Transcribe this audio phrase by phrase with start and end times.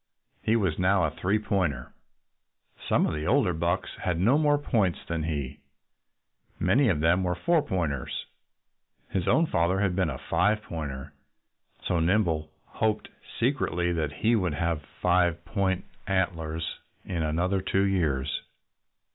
[0.41, 1.93] He was now a "three pointer."
[2.89, 5.59] Some of the older bucks had no more points than he.
[6.57, 8.25] Many of them were but "four pointers."
[9.11, 11.13] His own father had been a "five pointer."
[11.85, 13.09] So Nimble hoped,
[13.39, 18.41] secretly, that he would have five point antlers in another two years.